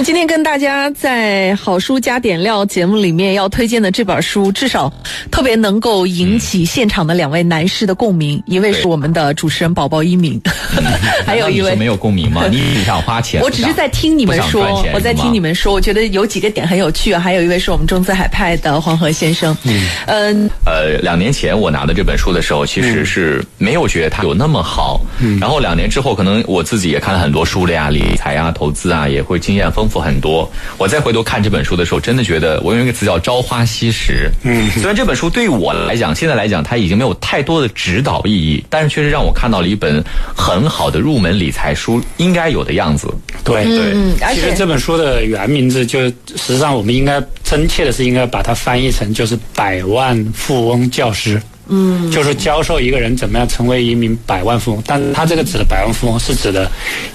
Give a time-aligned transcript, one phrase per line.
[0.00, 4.90] 们今天跟大家在好书加点料节目里面要推荐的这本书，至少
[5.30, 8.42] 特别能够引起现场的两位男士的共鸣。
[8.46, 10.40] 一位是我们的主持人宝宝一鸣，
[11.26, 12.46] 还有一位 没有共鸣吗？
[12.50, 13.42] 你只想花钱？
[13.44, 17.14] 我只是在听你们说，我在听你们说，我觉得有几个点很有趣。
[17.14, 19.54] 还有一位是我们中资海派的黄河先生。
[20.06, 24.98] 嗯，呃，两年前我拿的这本书的时候，其实是没有觉得它有那么好。
[25.18, 30.50] 嗯，然后两年之后，可能我自己也看了很多书了呀，理财啊、投资啊，也会经验丰富很多。
[30.78, 34.30] 我再回头看这本书的时候，真的觉得我用一个词叫“朝花夕拾”。
[34.44, 40.02] 嗯，虽然这本书对于我来讲，现在来讲，它已经没有太多的指导意义，但是确实让我看到了一本
[40.36, 43.12] 很好的入门理财书应该有的样子。
[43.42, 51.40] 对对，其实这本书的原名字就实际上我们应该真切的是应该把它翻译成就是“百万富翁教师”。
[51.72, 56.68] 嗯，就是教授一个人怎么样成为一名百万富翁，但他这个指的百万富翁是指的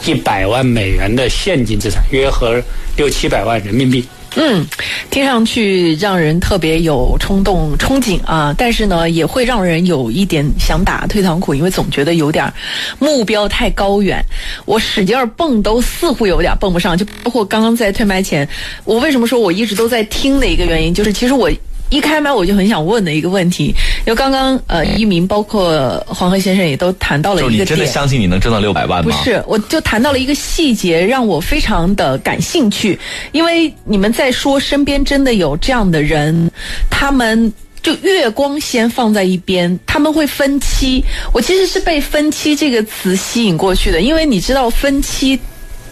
[0.06, 2.62] 一百万美元的现金资产，约合
[2.96, 4.04] 六七百万人民币。
[4.38, 4.66] 嗯，
[5.10, 8.56] 听上去让人特别有冲动、憧憬啊！
[8.58, 12.52] 但是呢，也会让人有一点想打退堂鼓，因为总觉得有点
[13.00, 14.24] 目标太高远，
[14.66, 16.98] 我使劲儿蹦都似乎有点蹦不上。
[16.98, 18.48] 就包括刚刚在退麦前，
[18.84, 21.52] 我为什么说我一直都在听的一个原因，就是其实我。
[21.90, 23.74] 一开麦我就很想问的一个问题，
[24.06, 29.16] 因为刚刚呃一鸣包括黄河先生也都谈到了一个点，你真的相信你能挣到六百万吗？
[29.16, 33.00] 不是，我就谈到了一个细节，让我非常的感兴趣，
[33.32, 36.52] 因为你们在说身边真的有这样的人，
[36.90, 41.04] 他们就月光先放在一边，他们会分期。
[41.32, 45.40] 我其实是被分期这个词吸引过去的，因为你知道分期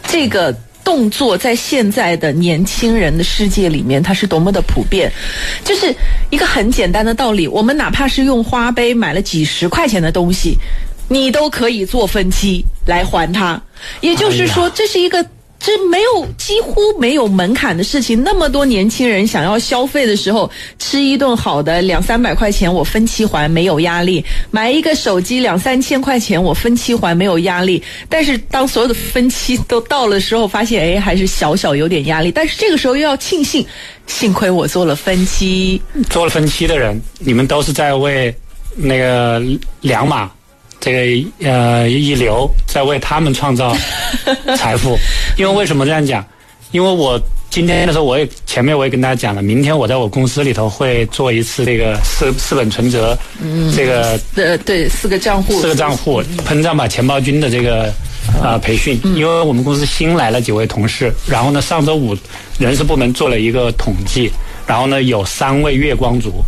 [0.07, 0.53] 这个。
[0.83, 5.11] 动作在现在的年轻人的世界里面，它是多么的普遍，
[5.63, 5.93] 就是
[6.29, 7.47] 一个很简单的道理。
[7.47, 10.57] 我们哪怕是用花呗买了几十块钱的东西，
[11.07, 13.61] 你都可以做分期来还它。
[14.01, 15.25] 也就是说，这是一个。
[15.65, 24.21] 这没有几乎没有门槛的事情，那么多年轻人想要消费的时候，吃一顿好的两三百块钱我分期还没有压力，
[24.51, 27.81] 买一个手机两三千块钱我分期还没有压力。
[28.09, 32.29] 但是当所有的分期都到了时候，发现哎还是小小有点压力。
[32.29, 33.65] 但是这个时候又要庆幸，
[34.05, 35.81] 幸亏我做了分期。
[36.09, 38.35] 做了分期的人，你们都是在为
[38.75, 39.41] 那个
[39.79, 40.29] 两码。
[40.83, 43.73] 这个呃，一流在为他们创造
[44.57, 44.97] 财富，
[45.37, 46.25] 因为为什么这样讲？
[46.73, 47.17] 因为我
[47.49, 53.17] 今天的时候，我也前面我也跟大家讲了，明天我在我公司里头会做一次这个四四本存折，
[53.73, 57.85] 这个呃对四个账户四个账户膨胀吧钱包君的这个
[58.41, 62.13] 啊培训，因为我们公司新来了几位同事，然后呢上周五
[62.59, 64.29] 人事部门做了一个统计，
[64.67, 66.43] 然后呢有三位月光族，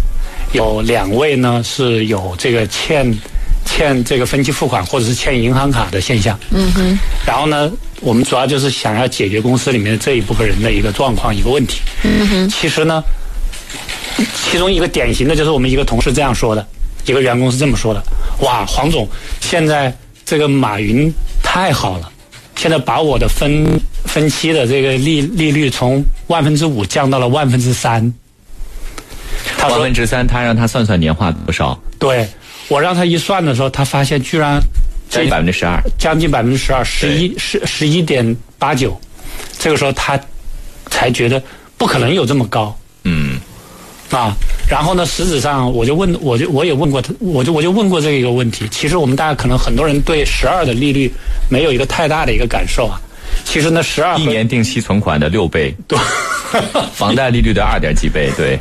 [0.51, 3.17] 有两位呢是有这个欠。
[3.75, 6.97] 欠这个分期付款或者是欠银行卡的现象，嗯哼，
[7.27, 7.69] 然后呢，
[7.99, 13.03] 我们主要就是想要解决公司里面这一部分人的一个状况一个问题，嗯哼，其实呢，
[14.49, 16.65] 其中一个典型的就是我们一个同事这样说的，
[17.05, 18.01] 一个员工是这么说的，
[18.39, 19.05] 哇，黄总，
[19.41, 19.93] 现在
[20.25, 21.13] 这个马云
[21.43, 22.09] 太好了，
[22.55, 28.13] 现在把我的分分期的这个利利率从万分之五降到了万分之三，
[29.59, 31.77] 万分之三，他让他算算年化多少？
[31.99, 32.25] 对。
[32.67, 34.59] 我让他一算的时候，他发现居然
[35.09, 38.99] 将近百分之十二，将近百分之十二，十一十十一点八九。
[39.59, 40.19] 这个时候他
[40.89, 41.41] 才觉得
[41.77, 42.75] 不可能有这么高。
[43.03, 43.37] 嗯，
[44.09, 44.35] 啊，
[44.67, 48.67] 然后呢，实质上我就问，我就我也问过他，我就我就问过这一个问题。
[48.69, 51.11] 其实我们大家可能很多人对十二的利率
[51.49, 52.99] 没有一个太大的一个感受啊。
[53.43, 55.99] 其实呢，十二一年定期存款的六倍，对，
[56.93, 58.57] 房贷利率的二点几倍，对。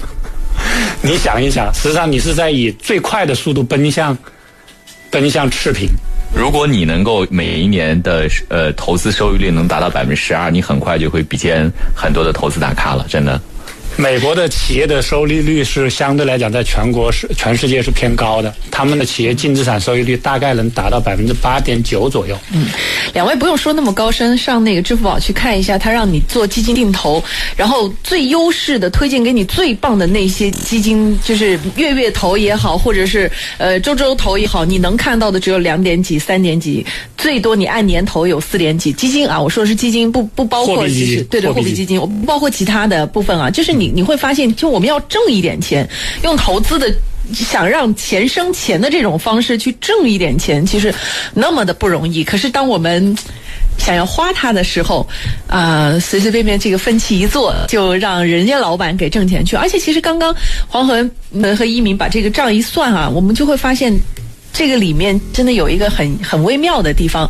[1.07, 4.17] 你想一想，实际上你是在以最快的速度奔向，
[5.11, 5.87] 奔向赤贫。
[6.35, 13.39] 如果你能够每一年的呃投资收益率能达到百分之十二，你很快就会比肩很多的投资大咖了，真的。
[13.97, 18.53] 美国的企业的收益率是相对来讲，在全国是全世界是偏高的。
[18.71, 22.37] 他们的企业净资产收益率大概能达到百分之八点九左右。
[22.53, 22.67] 嗯，
[23.13, 27.23] 两位不用说那么高深，上那个支付宝去看一下，他让你做基金定投，
[27.57, 36.85] 然后最优势的推荐给你最棒的那些基金，就是月月投也好，或者是呃周周投也好，你能看到的只有两点几、三点几，
[37.17, 38.93] 最多你按年投有四点几。
[38.93, 43.84] 基金啊，我说的是基金，不不包括其实对对货币基金，我不包括其他的部分啊，就是你。
[43.95, 45.89] 你会发现，就我们要挣一点钱，
[46.23, 46.95] 用投资的
[47.33, 50.95] 想让钱生钱的这种方式去挣一点钱，其实
[51.33, 52.23] 那么的不容易。
[52.23, 53.17] 可是当我们
[53.79, 55.07] 想要花它的时候，
[55.49, 59.57] 啊，随随便便这个分期一做，就让人家老板给挣钱去。
[59.57, 60.35] 而且，其实刚刚
[60.69, 61.09] 黄河
[61.57, 63.99] 和一鸣把这个账一算啊，我们就会发现。
[64.57, 67.29] 这个里面真的有一个很很微妙的地方，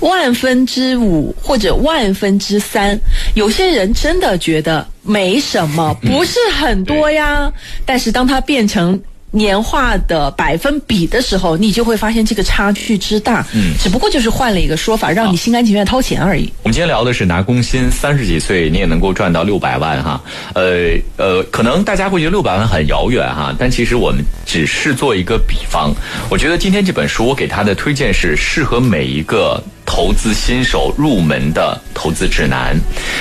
[0.00, 2.98] 万分之五或者万分之三，
[3.36, 7.50] 有些人真的觉得没什么，不是很多呀。
[7.84, 9.00] 但是当它变成
[9.30, 13.46] 年化的百分比的时候，你就会发现这个差距之大。
[13.54, 16.50] 嗯，只不过就是换了一个说法，让你心甘情愿掏钱而已。
[16.62, 20.20] 我们今天聊的是拿工薪，三十几岁你也能够赚到六百万哈。
[20.54, 25.92] 呃呃，可能大家会觉得六百万很遥远哈，但其实我们只是做一个比方。
[26.30, 29.62] 我觉得今天这本书我给他的推荐是适合每一个。
[29.86, 32.76] 投资新手入门的投资指南，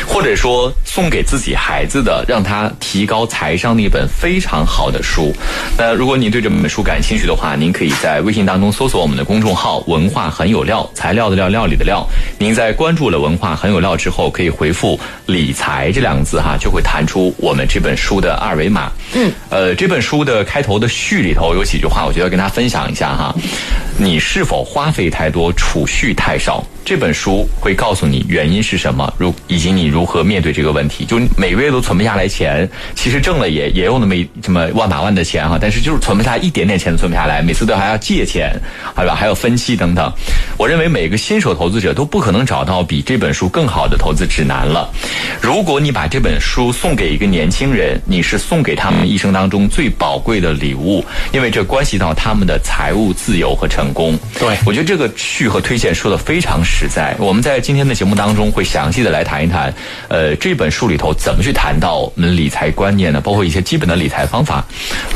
[0.06, 5.32] 或者说送给自己孩子的，让他提高财商的一本非常好的书。
[5.78, 12.06] 那如果您对这本书感兴趣的话，您可以在微信当中搜索我们的公众号“文化很有料”，材料的料，料理的料。
[12.40, 18.92] 您在关注了“文化很有料”之后，可以回复“理财”这两个字哈，就会弹出我们这本书的二维码。
[19.14, 23.34] 嗯，呃，这本书的开头的序里头有几句话，我觉得跟大家分享一下哈。
[23.98, 26.55] 你是否花费太多，储蓄太少？
[26.84, 31.04] 这本书会告诉你原因是什么，如以及你如何面对这个问题。
[31.06, 38.56] 就每个月都存不下来钱，其实挣了也也有那么这么万把万的钱哈，但是就是存不下一点点钱都存不下来，每次都还要借钱，
[38.94, 39.16] 好吧？
[39.16, 40.14] 还有分期等等。
[40.58, 44.88] 我认为每个新手投资者都不可能找到比这本书更好的投资指南了。
[45.42, 51.04] 如果你把这本书送给一个年轻人，你是送给他们一生当中最宝贵的礼物，
[51.34, 54.16] 因为这关系到他们的财务自由和成功。
[54.38, 57.16] 对我觉得这个序和推荐说的非常非常实在。
[57.18, 59.74] 我们在今天的节目当中会详细的来谈一谈，
[60.10, 63.20] 呃，这本书里头怎么去谈到我们理财观念呢？
[63.20, 64.64] 包括一些基本的理财方法。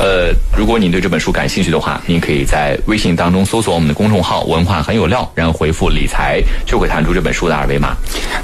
[0.00, 7.94] 呃，如果您对这本书感兴趣的话，您可以在微信当中搜索我们的公众号“文化很有料”，然后回复“理财”，就会弹出这本书的二维码。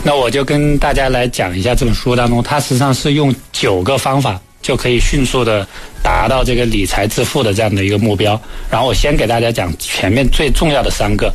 [0.04, 5.66] 那我就跟大家来讲一下这本书当中，它实际上是用九个方法就可以迅速的
[6.02, 8.40] 达到这个理财致富的这样的一个目标。
[8.70, 11.32] 然后我先给大家讲前面最重要的三个。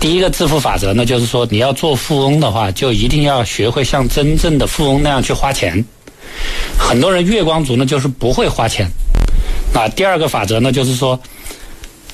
[0.00, 5.84] 第一个致富法则呢，就是说你要做富翁的话，就一定要学会像真正的富翁那样去花钱。
[6.78, 8.86] 很多人月光族呢，就是不会花钱。
[9.74, 11.18] 那，第二个法则呢，就是说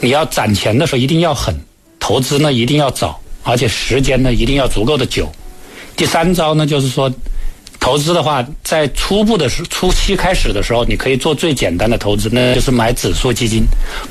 [0.01, 1.55] 你要攒钱的时候一定要狠，
[2.01, 5.31] 投资呢一定要早，而且时间呢一定要足够的久。
[5.97, 7.13] 第三招呢，就是说
[7.85, 13.63] 投资的话，在初步的时初期开始的时候，你可以做最简单的投资，那就是买指数基金，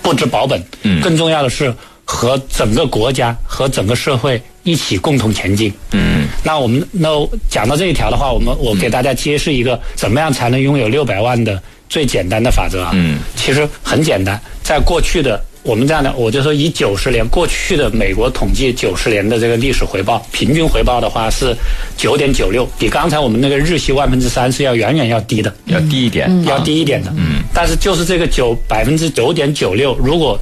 [0.04, 0.64] 不知保本。
[0.84, 1.02] 嗯。
[1.02, 1.74] 更重要的是。
[2.06, 5.74] 和整个国家和整个社会一起共同前进。
[5.94, 7.08] 嗯，那我们那
[7.50, 12.92] 讲到这一条的话，我们我给大家揭示一个怎么样才能拥有六百万的最简单的法则啊。
[12.94, 21.56] 嗯，其实很简单，在过去的我们这样的，我就说以九十年过去的美国统计九十年的这个历史回报，平均回报的话是
[21.96, 27.14] 九点九六，比刚才我们那个日息万分之三是要远远要低的，要低一点，要低一点的。
[27.16, 30.38] 嗯，但是就是这个九百分之九点九六，如果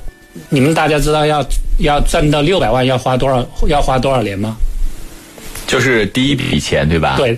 [0.49, 1.45] 你们大家知道要
[1.77, 4.57] 要挣到六百万要花多少要花多少年吗？
[5.67, 7.15] 就是第一笔钱对吧？
[7.17, 7.37] 对，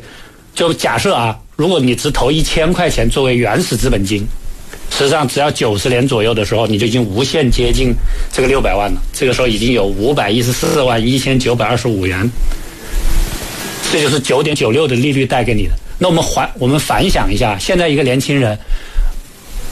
[0.56, 4.25] 就假设啊，如果你只投一千块钱作为原始资本金，
[4.95, 7.91] 实际上只要九十年左右的时候，你就已经无限接近
[8.31, 9.01] 这个六百万了。
[9.11, 12.29] 这个时候已经有五百一十四万一千九百二十五元，
[13.91, 15.71] 这就是九点九六的利率带给你的。
[15.97, 18.57] 那我们反我们反想一下，现在一个年轻人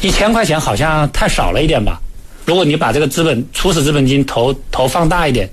[0.01, 2.01] 一千块钱好像太少了一点吧？
[2.45, 5.47] 如果你把这个资本初始资本金投投放大一点，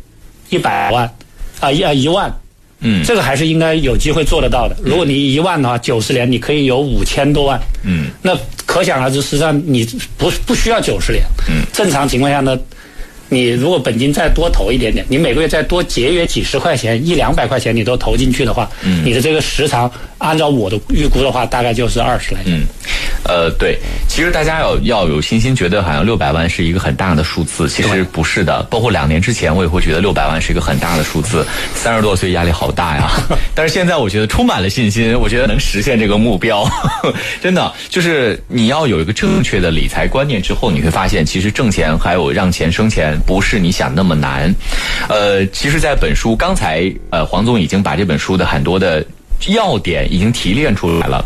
[0.48, 1.14] 一百万，
[1.60, 2.34] 啊一啊一万，
[2.80, 4.76] 嗯，这个还是应该有机会做得到的。
[4.84, 9.84] 如果你一万的话，九十年你可以有五千多万，嗯，那可想而知，实际上你
[10.16, 12.56] 不不需要九十年，嗯，正常情况下呢，
[13.28, 22.60] 你如果本金再多投一点点，你每个月再多节约几十块钱，一两百块钱你都投进去的话，嗯，你的这个时长按照我的预估的话，大概就是二十来年。
[23.24, 28.62] 呃，对，其实大家要要有信心，觉得好像六百万是一个很大的数字，其实不是的。
[28.64, 33.10] 包括两年之前，我也会觉得六百万是一个很大的数字，三十多岁压力好大呀。
[33.54, 36.66] 但是现在我觉得充满了信心，我觉得能实现这个目标。
[37.42, 44.54] 真的，就是你要有一个正确的理财观念之后，你会发现，其实挣钱还有让钱生钱，不是你想那么难。
[45.08, 49.04] 呃，其实，在本书刚才，呃，黄总已经把这本书的很多的。
[49.46, 51.24] 要点已经提炼出来了，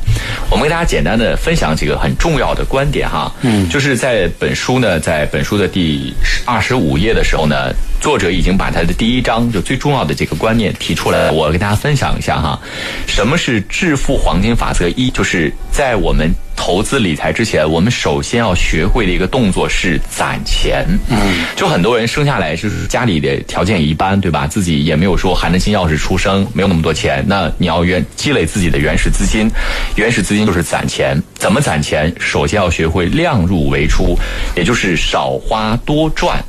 [0.51, 3.33] 我们给大家简单的分享几个很重要的观点哈。
[3.41, 6.13] 嗯，就是在本书呢，在本书的第
[6.45, 12.61] 二十五页的时候呢，作者已经把他的第一章就最重要的这个观念提出来了，我给大家分享一下哈。
[13.07, 14.89] 什么是致富黄金法则？
[14.91, 16.31] 一就是在我们。
[16.65, 20.87] 投资理财之前，我们首先要学会的一个动作是攒钱。
[21.09, 21.19] 嗯，
[21.57, 24.47] 就很多人生下来就是家里的条件一般，对吧？
[24.47, 27.25] 自己也没有说含着金钥匙出生，没有那么多钱。
[27.27, 29.51] 那你要原积累自己的原始资金，
[29.97, 31.21] 原始资金就是攒钱。
[31.35, 32.15] 怎么攒钱？
[32.21, 34.17] 首先要学会量入为出，
[34.55, 36.41] 也就是少花多赚。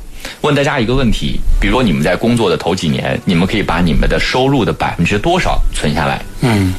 [0.42, 6.22] 问大家一个问题：比如说你们在工作的头几年，你们可以把你们的收入的百分之多少存下来？
[6.40, 6.72] 嗯，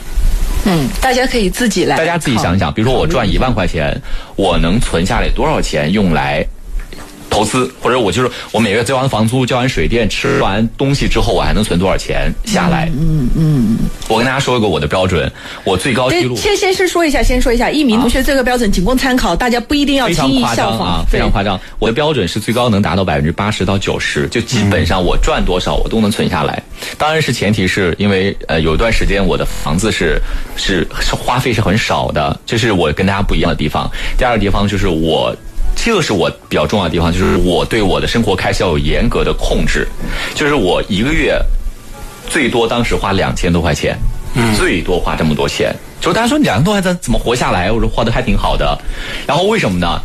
[0.66, 3.96] 嗯，大家可以自己来，大家自己想想，比如说我赚一万块钱，
[4.36, 6.46] 我能存下来多少钱用来
[7.36, 12.90] 投资，或者我就是我每个月交完房租、交完水电、吃完东西之后，我还能存多少钱下来？
[12.98, 13.78] 嗯嗯。
[14.08, 15.30] 我跟大家说一个我的标准，
[15.66, 16.36] 我最高记录。
[16.36, 21.60] 先先是说一下，先说一下，一鸣同学这个标准仅供参考，大家不一定要轻易效仿啊，非常夸张。
[21.80, 26.64] 我的标准是最高能达到百分之八十到九十，就基本上我赚多少我都能存下来。
[26.98, 30.22] 当然是前提是因为呃有一段时间我的房子是
[30.56, 33.90] 是是花费是很少的，这是我跟大家不一样的地方。
[34.18, 35.36] 第二个地方就是我。
[35.76, 39.88] 这个是我比较重要的地方，就是我对我的生活开销有严格的控制，
[40.34, 41.40] 就是我一个月
[42.28, 43.98] 最多当时花两千多块钱，
[44.34, 45.76] 嗯最多花这么多钱。
[46.02, 47.72] 就是大家说两千多块钱怎么活下来？
[47.72, 48.78] 我说花的还挺好的。
[49.28, 50.02] 然后为什么呢？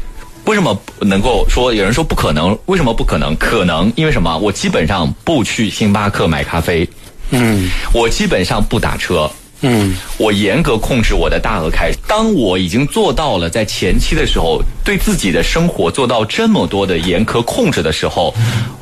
[0.47, 2.59] 为什么能够说有人说不可能？
[2.67, 3.37] 为什么不可能？
[3.37, 4.37] 可能因为什么？
[4.39, 6.89] 我基本上不去星巴克买咖啡，
[7.31, 9.31] 嗯，我基本上不打车。
[9.63, 11.99] 嗯，我严格控制我的大额开支。
[12.07, 18.35] 当我已经做到了在前期的时候，对自己的生活做到这么多的严苛控制的时候，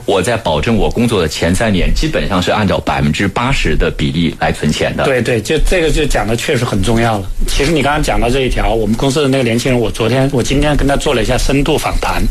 [0.07, 5.05] 我在保证我工作的前三年，基本上是按照百分之八十的比例来存钱的。
[5.05, 7.29] 对对，就这个就讲的确实很重要了。
[7.49, 12.23] 其实你刚刚讲到这一条，我们公司的那个年轻人，我昨天我今天跟他做了一下深度访谈。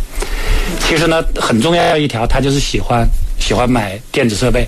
[0.80, 3.06] 其实呢，很重要一条，他就是喜欢
[3.39, 4.66] 喜欢买电子设备。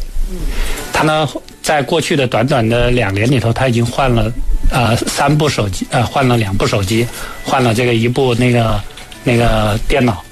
[0.91, 1.27] 他呢？
[1.69, 4.33] 在过去的短短的两年里头，他已经换了
[4.71, 7.05] 呃三部手机，呃换了两部手机，
[7.43, 8.81] 换了这个一部那个
[9.23, 10.25] 那个电脑。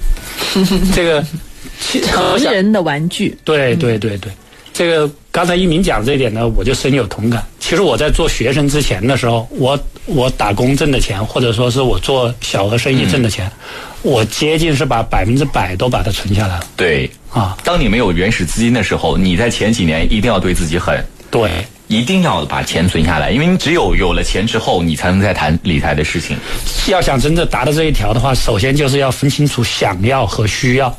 [0.92, 1.24] 这个
[2.02, 3.38] 成人的玩具。
[3.44, 4.32] 对对对对，
[4.72, 7.40] 这个刚才一鸣讲这一点呢，我就深有同感。
[7.60, 13.48] 其实我在做学生之前的时候，我我打工挣的钱，或者说是我做小额生意挣的钱，
[14.02, 16.64] 我接近是把百分之百都把它存下来了。
[16.76, 21.00] 对啊，当你没有原始资金的时候，你在前几年一定要对自己狠。
[21.30, 21.50] 对，
[21.88, 26.36] 一定要把钱存下来，因为你只有有了钱之后，你才能再谈理财的事情。
[26.88, 30.96] 要想真正达到这一条的话，首先就是要分清楚想要和需要。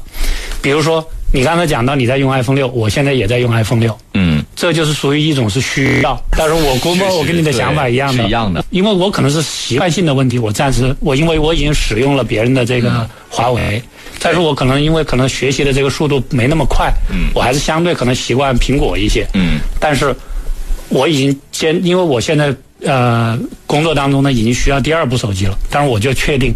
[0.62, 6.22] 比如说，你刚才讲到你在用 iPhone 六，我现在也在用 iPhone 六，嗯，这就是属于一种是需要。
[6.32, 13.82] 但是我估摸我跟你的想法一样的，一样的，因为我可能是习惯性的问题，我暂时我因为我已经使用了别人的这个华为。
[14.22, 20.13] 但是我可能因为可能学习的这个速度没那么快，嗯，我还是相对可能习惯苹果一些，嗯，但是
[20.89, 26.54] 我已经先，因为我现在呃工作当中呢已经需要第二部手机了，但是我就确定，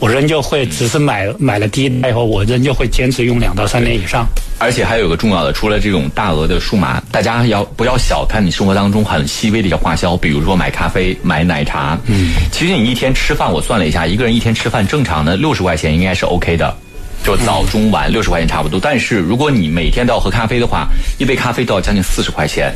[0.00, 4.26] 我仍旧会只是买买了第一代以后，我仍旧会坚持用两到三年以上。
[4.58, 16.74] 而且还有个重要的，除了这种大额的数码，大家要不要小看你生活当中很细微的一些花销，比如说买咖啡、买奶茶，嗯，其实你一天吃饭，我算了一下，一个人一天吃饭正常的六十块钱应该是 OK 的。
[17.22, 20.88] 就早中晚六十块钱差不多，但是如果你每天都要喝咖啡的话，
[21.18, 22.72] 一杯咖啡都要将近四十块钱，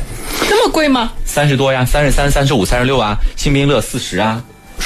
[0.47, 1.11] 那么贵吗？
[1.25, 4.39] 三十多呀，三十三、三十五、三十六啊，星冰乐四十啊。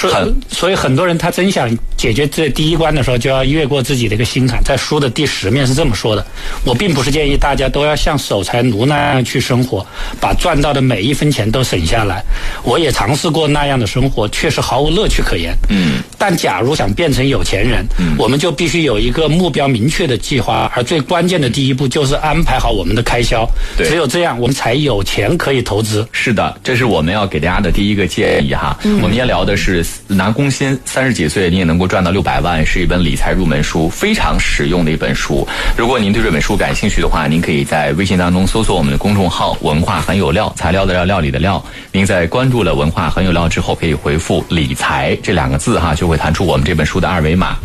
[0.08, 4.63] 很，所以很多人他真想解决这第一关的时候，就要越过自己的一个心坎。
[4.63, 6.25] 在书的第十面是这么说的：
[6.63, 9.86] 我并不是建议大家都要像守财奴那样去生活，
[10.20, 12.24] 把赚到的每一分钱都省下来。
[12.63, 15.53] 我也尝试过那样的生活，确实毫无乐趣可言。
[15.70, 16.01] 嗯。
[16.18, 23.50] 但假如想变成有钱人，嗯，我们就必须有一个目标明确的计划，而最关键的第一步就是安排好我们的开销。
[23.75, 23.88] 对。
[23.88, 26.08] 只有这样，我们才有钱可以投资。
[26.12, 28.77] 是的，这是我们要给大家的第一个建议哈。
[28.84, 28.98] 嗯。
[28.98, 29.86] 我们今天聊的是。
[30.08, 35.48] 拿工薪三十几岁，你也能够赚到六百万，是一本理财入门书，非常实用的一本书。
[35.77, 41.63] 如果您对这本书感兴趣的话，您可以在微信当中搜索我们的公众号“文化很有料”，材料的料，料理的料。
[41.91, 47.55] 您在关注了“文化很有料”之后，可以回复“理财”这两个字哈，就会弹出我们这本书的二维码。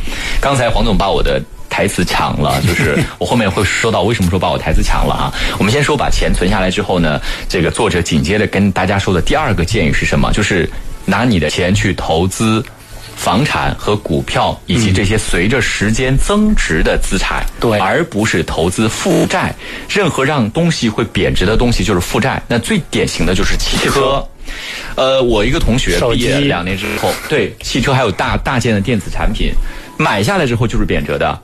[0.40, 5.32] 刚才黄总把我的台词抢了，就是我后面会说到为什么说把我台词抢了哈。
[5.58, 10.30] 我们先说把钱存下来之后呢，这个作者紧接着跟大家说的第二个建议是什么？
[10.32, 10.68] 就是。
[11.04, 12.64] 拿你的钱去投资
[13.16, 19.54] 房产和股票，以及这些随着时间增值的资产，对，而不是投资负债。
[19.88, 22.42] 任何让东西会贬值的东西就是负债。
[22.48, 24.26] 那最典型的就是汽车。
[24.94, 29.52] 呃，我一个同学毕业两年之后，对汽车还有大大件的电子产品
[29.96, 31.40] 买下来之后就是贬值的。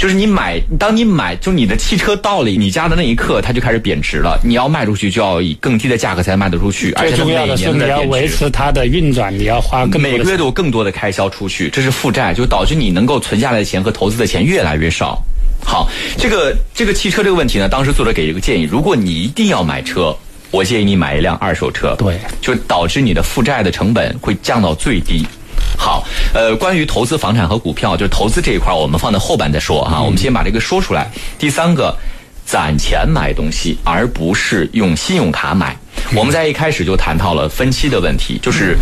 [0.00, 4.40] 就是你买，当你买，就你的汽车到了你家的那一刻，它就开始贬值了。
[4.42, 6.90] 你要卖出去，就要以更低的价格才卖得出去。
[6.92, 15.22] 最重要的是，你要维持它的运转，你要花更每个月都有更多的开销出去，这是负债，就导致你能够存下来的钱和投资的钱越来越少。
[15.62, 20.16] 好，这个这个汽车这个问题呢，当时作者给一个建议：如果你一定要买车，
[20.50, 21.94] 我建议你买一辆二手车。
[21.98, 25.26] 对，就导致你的负债的成本会降到最低。
[25.76, 30.00] 好，呃，关于投资房产和股票，就是投资这一块，我们放在后半再说哈。
[30.02, 31.10] 我们先把这个说出来。
[31.38, 31.96] 第三个，
[32.44, 35.76] 攒钱买东西，而不是用信用卡买。
[36.14, 38.76] 我们在一开始就谈到了分期的问题，就是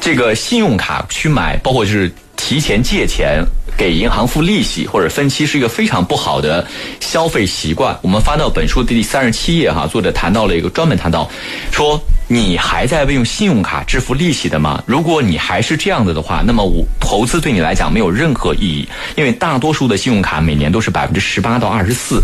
[0.00, 3.44] 这个信用卡去买，包括就是提前借钱。
[3.76, 6.64] 给银行付利息或者分期是一个非常不好的
[7.00, 7.98] 消费习惯。
[8.02, 11.28] 我们翻到本书的第三十七页哈，作者谈到了一个专门谈到，
[11.72, 14.80] 说你还在为用信用卡支付利息的吗？
[14.86, 22.22] 如果你还是这样子的话，那么我投资对你来讲没有任何意义，因为大多数的信用卡每年都是百分之十八到二十四。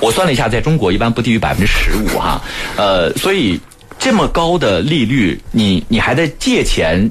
[0.00, 2.40] 我算了一下，在中国一般不低于百分之十五哈。
[2.78, 3.60] 呃，所以
[3.98, 7.10] 这么高的利率，你你还在借钱。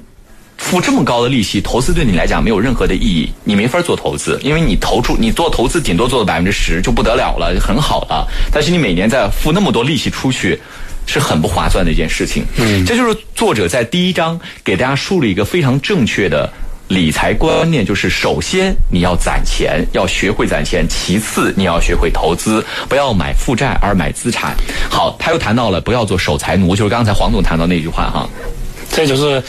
[0.65, 8.27] 付这么高的利息，投资对你来讲没有任何的意义，你没法做投资，因为你投出你做投资顶多做到百分之十就不得了了，很好了。
[8.51, 10.59] 但是你每年在付那么多利息出去，
[11.05, 12.43] 是很不划算的一件事情。
[12.57, 16.51] 嗯，这就是作者在第一章给大家树立一个非常正确的
[16.87, 24.57] 理财观念，就是首先你要攒钱，要学会攒钱；其次你要学会投资，不要买负债而买资产。
[24.89, 28.27] 好，他又谈到了不要做守财奴，就是刚才黄总谈到那句话哈。
[28.91, 29.43] 这就是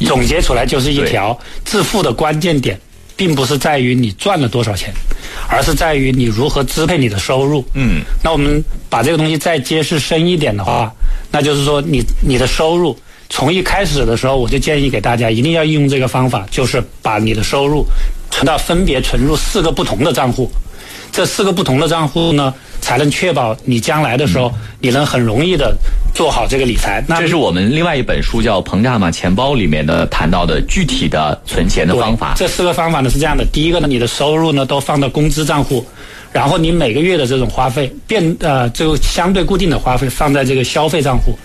[0.00, 2.78] 总结出来，就是一条致富的关键点，
[3.16, 4.92] 并不是在于你赚了多少钱，
[5.48, 7.64] 而是在于你如何支配你的收入。
[7.74, 10.92] 嗯，那我们把这个东西再揭示深一点的话，
[11.30, 12.96] 那就是说，你你的收入
[13.28, 17.84] 从一开始的时候，我就建议给大家一定要应用这个方法，就是把你的收入
[18.30, 20.50] 存到分别存入四个不同的账户，
[21.12, 22.54] 这四个不同的账户呢。
[22.80, 25.76] 才能确保你将来的时候，你能很容易的
[26.14, 27.04] 做好这个理财。
[27.08, 32.34] 那这是我们另外一本书叫《膨胀嘛钱包》里面的谈到的具体的存钱的方法。
[32.36, 35.84] 这四个方法呢是这样的：第一个呢，你的收入呢都放到工资账户，
[36.32, 41.36] 然后你每个月的这种花费变呃这个相对固定的花费放在这个消费账户。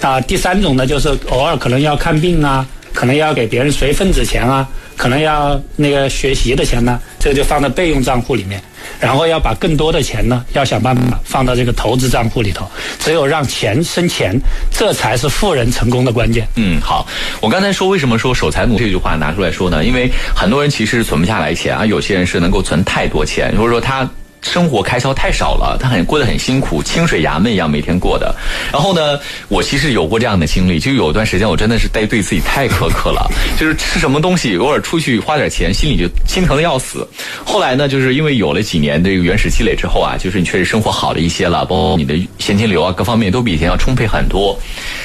[0.00, 4.66] 啊，第三种呢就是偶尔可能要看病啊，可能要给别人随份子钱啊，
[4.96, 8.60] 可能要那个学习的钱呢，这个就放在备用账户里面。
[9.00, 12.66] 然后要把更多的钱呢，要想办法放到这个投资账户里头。
[12.98, 14.38] 只有让钱生钱，
[14.70, 16.46] 这才是富人成功的关键。
[16.56, 17.06] 嗯，好。
[17.40, 19.84] 我刚才说为什么说守财奴这句话拿出来说呢？
[19.84, 24.08] 因为很多人其实存不下来钱啊，有些人是能够存太多钱，或者说他。
[24.42, 28.34] 生活开销太少了，他很过得很辛苦，清水衙门一样每天过的。
[28.72, 37.06] 然后呢，我其实有过这样的经历，就有段时间我真的是对对自己太苛刻了， 就是吃什么东西偶尔出去花点钱，心里就心疼的要死。
[37.44, 44.58] 后来呢，就是因为有了几年这个原始积累之后啊，就是你确实生活好了一些了，包括你的现金流啊各方面都比以前要充沛很多。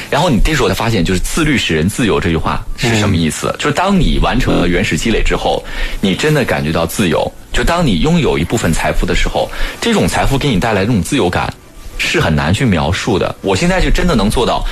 [0.09, 3.53] 然后你这时候才发现，就是自律使人自由这句话是什么意思？
[3.59, 5.63] 就是当你完成了原始积累之后，
[6.01, 7.31] 你真的感觉到自由。
[7.51, 9.49] 就当你拥有一部分财富的时候，
[9.81, 11.51] 这种财富给你带来这种自由感，
[11.97, 13.35] 是很难去描述的。
[13.41, 14.63] 我现在就真的能做到，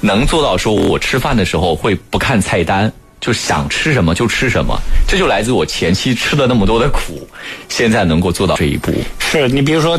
[0.00, 4.76] 能做到说我吃饭的时候会不看菜单，就想吃什么就吃什么。
[5.06, 7.28] 这就来自我前期吃了那么多的苦，
[7.68, 8.92] 现在能够做到这一步。
[9.18, 9.98] 是你比如说，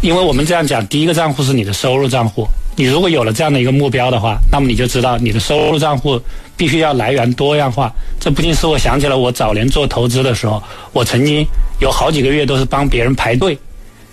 [0.00, 2.46] 因为我们这样讲，第一个账户是你的收入账户。
[2.76, 6.20] 你如果有了这样的一个目标的话，那么你就知道你的收入账户
[6.56, 7.92] 必须要来源多样化。
[8.20, 11.46] 这不禁使我想起了我早年做投资的时候，我曾经
[11.80, 13.58] 有好几个月都是帮别人排队，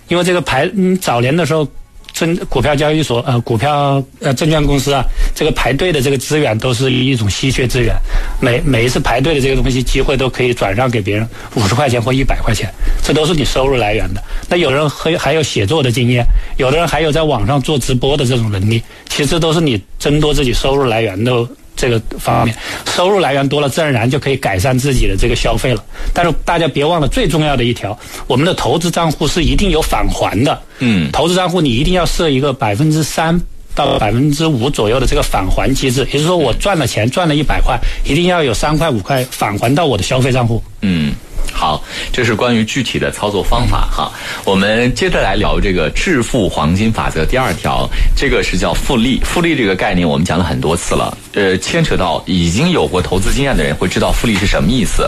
[0.07, 1.67] 因为这个排嗯早年的时候。
[2.13, 7.95] 证股票交易所呃，股票呃，证券公司啊，这个排队的这个资源都是一种稀缺资源，
[8.39, 12.71] 每每一次排队的这个东西机会都可以转让给别人五十块钱或一百块钱，
[13.03, 14.21] 这都是你收入来源的。
[14.49, 16.25] 那有人还还有写作的经验，
[16.57, 21.47] 有的人还有在网上做直播的这种能力，其实都是你增多自己收入来源的。
[21.81, 22.55] 这个方面，
[22.95, 25.83] 收入来源多了，自然而然就可以改善自己的这个消费了。
[26.13, 30.61] 但是大家别忘了最重要的一条，我们的投资账户是一定有返还的。
[30.77, 33.41] 嗯，投资账户你一定要设一个百分之三
[33.73, 40.61] 到百分之五左右的这个返还机制，也就是说，我赚了钱赚了一百块，一定要有三块五块返还到我的消费账户。
[40.81, 41.13] 嗯。
[41.53, 44.11] 好，这是关于具体的操作方法哈。
[44.45, 49.19] 我们接着来聊这个致富黄金法则第二条，这个是叫复利。
[49.23, 55.07] 复利这个概念我们讲了很多次了，呃，牵扯到已经有过投资经验的人会知道复利是什么意思，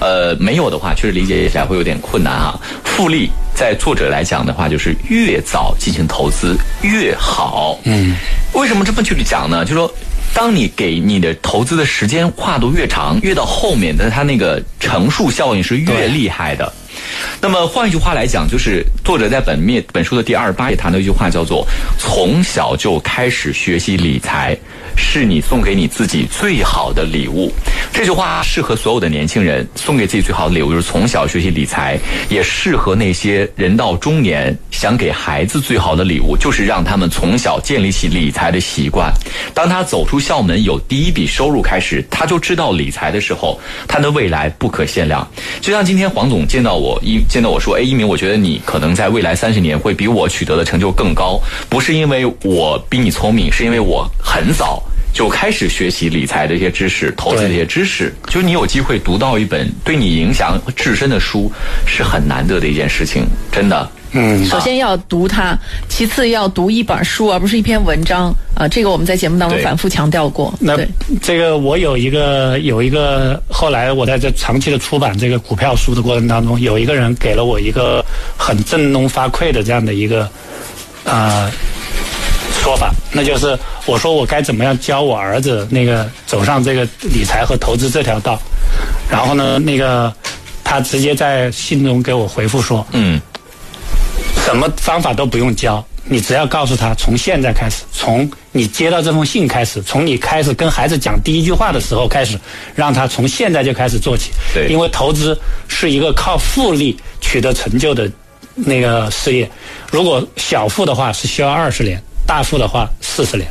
[0.00, 2.58] 呃，没有的话确实理解起来会有点困难啊。
[2.84, 7.78] 复利在作者来讲的话，就是越早进行投资越好。
[7.84, 8.14] 嗯，
[8.52, 9.64] 为什么这么去讲呢？
[9.64, 9.90] 就说。
[10.34, 16.72] 当你给你的投资的时间跨度越长，越到后面的它那个乘数效应是越厉害的。
[17.40, 21.66] 那么换一句话来讲，就是作者在本面本书的第二十八页谈到一句话，叫做
[21.98, 24.56] “从小就开始学习理财，
[24.96, 27.52] 是你送给你自己最好的礼物”。
[27.92, 31.98] 这句话适合所有的年轻人，送给自己最好的礼物就是从小学习理财，
[32.28, 39.12] 也适合那些人到中年想给孩子最好的礼物，就是让他们从小建立起理财的习惯。
[39.54, 45.26] 当他走出校门，有第一笔收入开始，他就知道理财的时候，他的未来不可限量。
[45.60, 54.82] 就像今天黄总见到我一见到我说：“哎，一鸣，我觉得你可能在未来三十年会比我取得的成就更高，不是因为我比你聪明，是因为我很早。”
[55.16, 58.14] 就开始学习理财的一些知识，投资的一些知识。
[58.28, 61.50] 就你有机会读到一本对你影响至深的书，
[61.86, 63.90] 是很难得的一件事情，真的。
[64.12, 68.66] 嗯，首先要读它，其次要读一本书，而不是一篇文章啊。
[68.66, 70.54] 这个我们在节目当中反复强调过。
[70.58, 70.76] 那，
[71.20, 78.04] 这个我有一个有一个，后来我在这长期的出版这个股票书的过程当中，有一个人给了我一个
[78.36, 80.28] 很振聋发聩的这样的一个
[81.04, 81.50] 呃
[82.52, 88.40] 说法，那就是我说我该怎么样教我儿子那个走上这个理财和投资这条道，
[89.10, 90.12] 然后呢，那个
[90.64, 93.20] 他直接在信中给我回复说，嗯，
[94.46, 102.38] 什么方法都不用教，你只要告诉他，从现在开始，从你接到这封信开始，从你开始跟孩子讲第一句话的时候开始，
[102.72, 104.30] 让他从现在就开始做起。
[104.54, 108.08] 对因为投资是一个靠复利取得成就的
[108.54, 109.50] 那个事业，
[109.90, 113.48] 如果小富的话是需要二十年，大富的话四十年。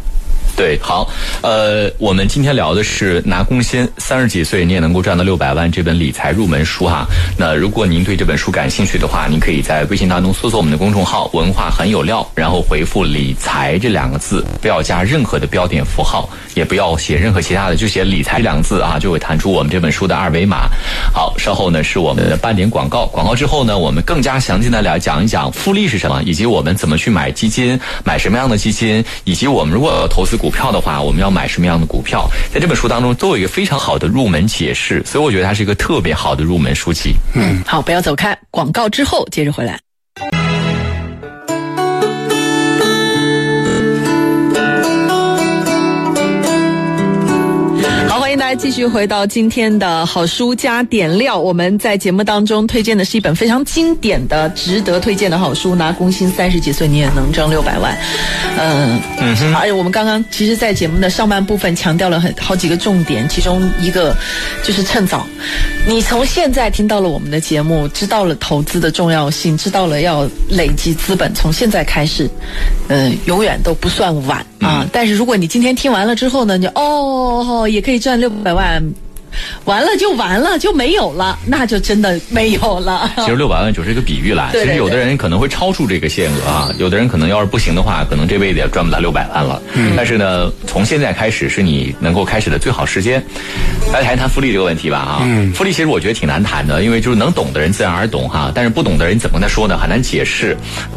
[0.55, 1.05] 对，好，
[1.41, 7.05] 呃，我们今天聊的是拿工薪，三十几岁你也能够赚到六百万这本理财入门书哈。
[7.37, 20.69] 那如果您对这本书感兴趣的话，您可以在微信当中搜索我们的公众号“文化很有料”，然后回复“理财”这两个字，不要加任何的标点符号，也不要写任何其他的，就写“理财”两个字啊，就会弹出我们这本书的二维码。
[21.13, 37.15] 好，稍后呢是我们的半点广告，广告之后呢，我们更加详尽的来讲一讲复利是什么，以及我们怎么去买基金，买什么样的基金，以及我们如果投资 股票的话，我们要买什么样的股票，在这本书当中都有一个非常好的入门解释，所以我觉得它是一个特别好的入门书籍。
[37.33, 39.79] 嗯好，不要走开，广告之后接着回来。
[48.35, 51.39] 迎大家继续回到今天的好书加点料。
[51.39, 57.97] 我们在节目当中推荐的是一本非常经典的、值得推荐的好书，拿工薪三十几岁你也能挣六百万。
[58.59, 64.13] 嗯嗯，而且我们刚刚其实，在节目的上半部分强调了很好几个重点，其中一个
[64.65, 65.25] 就是趁早。
[65.87, 72.29] 你从现在听到了我们的节目，知道了投资的重要性，知道了要累积资本，从现在开始，
[72.89, 74.85] 嗯、永远都不算晚啊。
[74.91, 78.83] 但是如果你今天听完了之后呢，你就哦，也可以赚六百万。
[79.65, 83.11] 完了就完了，就没有了，那就真的没有了。
[83.17, 84.47] 其实六百万就是一个比喻啦。
[84.53, 89.61] 对对其实有的人可能会超出这个限额啊，有的人可能要是不行的话，可能这辈子也赚不到六百万了。
[89.97, 93.21] 但是呢，从现在开始是你能够开始的最好时间。
[93.91, 95.27] 来谈一谈复利这个问题吧啊。
[95.53, 99.77] 复利其实我觉得挺难谈的，因为就是能懂的人自然而懂哈，但是不懂的人怎么跟他说呢？
[99.77, 100.55] 很难解释。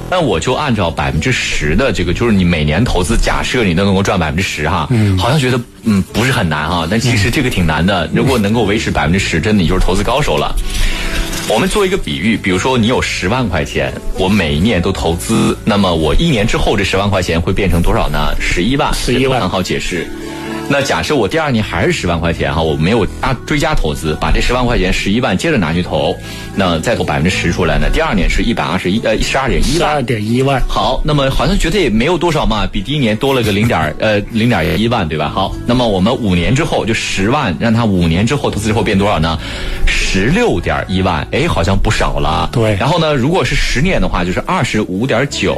[0.09, 8.07] 那我就按照百分之十的这个，就是你每年投资，假设你都能够赚百分之十哈，嗯好像觉得嗯不是很难哈，但其实这个挺难的。
[8.15, 10.55] 如果能够维持百分之十，真的你就是投资高手了。
[11.49, 18.35] 我们做一个比喻，比如说你有十万块钱，我每一年都投资，那么我一年之后这十万块钱会变成多少呢？
[18.39, 20.07] 十一万，十一万很好解释。
[20.71, 26.15] 那假设我第二年还是十万块钱哈，我没有加追加投资，把这十万块钱十一万接着拿去投，
[26.55, 27.89] 那再投百分之十出来呢？
[27.93, 30.03] 第二年是一百二十一呃十二点一万十二。
[30.03, 35.29] 点一万，好，那么好像觉得也没有多少嘛，比第一年多了个零点呃零点一万，对吧？
[35.29, 39.39] 好，那么我们五年之后就十万，让他五年之后投资之后变多少呢？
[39.87, 42.49] 十六点一万，哎，好像不少了。
[42.53, 45.53] 对然后呢，如果是十年的话，就是二十五点九；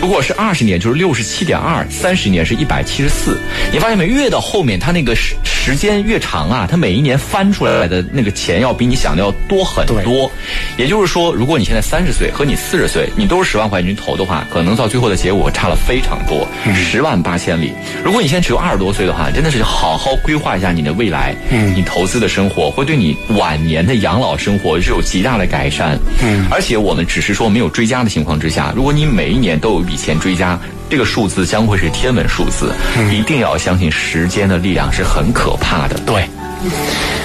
[0.00, 3.38] 如果是二十年，就是六十七点二；三十年是一百七十四。
[3.72, 4.06] 你发现没？
[4.06, 10.30] 越到后面，它那个时时间越长啊，它每一年翻出来的那个钱要比你想的要多很对多。
[10.76, 17.72] 也就是说，如果你现在三十岁和你四十岁，你都是十万块钱去投的话，可能到最后的结果差了非常多，十万八千里。
[18.04, 25.98] 如果你现在只有二十多岁的话，真的是好好规划一下你的未来，嗯你投资的生活会对你晚年的养老生活是有极大的改善。
[26.22, 32.72] 嗯而且我们只是说没有追加的情况之下，如果你每一年都有一笔钱追加，这个数字将会是天文数字。
[33.12, 35.98] 一定要相信时间的力量是很可怕的。
[36.06, 36.24] 对。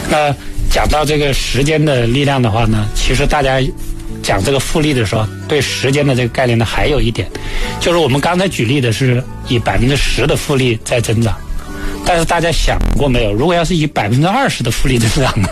[0.10, 0.34] 那
[0.70, 3.60] 讲到这个时间的力量的话呢，其实大家
[4.22, 7.28] 讲这个复利的时候，对时间的这个概念呢，还有一点，
[7.80, 11.36] 就是我们刚才举例的是以百分之十的复利在增长，
[12.06, 15.50] 但是大家想过没有，如果要是以百分之二十的复利增长呢？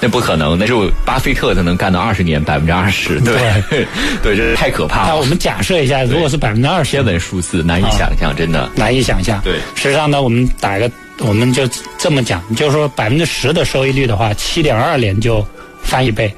[0.00, 3.34] 那不可能，那只有巴菲特才能干到二十年百分之二十，对
[3.68, 3.86] 对，
[4.22, 5.08] 对，这是太可怕了。
[5.08, 9.40] 那我们假设一下，如果是百分之二十，天文数字难以想象，真的难以想象。
[9.42, 15.46] 对，实际上呢，我们打一个，我们就这么讲，就是说百分之十的收益率的话，七点二年就
[15.82, 16.34] 翻一倍。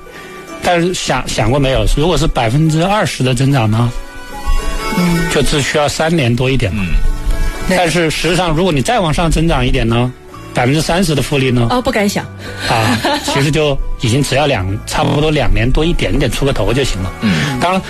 [0.65, 1.85] 但是想想过没有？
[1.97, 3.91] 如果是百分之二十的增长呢？
[4.99, 6.73] 嗯，就只需要三年多一点。
[6.75, 6.87] 嗯，
[7.71, 10.13] 但是实际上，如果你再往上增长一点呢，
[10.55, 11.67] 百分之三十的复利呢？
[11.71, 12.25] 哦，不敢想。
[12.69, 17.13] 啊，其实就已经只要两， 差不多两年多一点点出个头就行了。
[17.23, 17.83] 嗯，当然，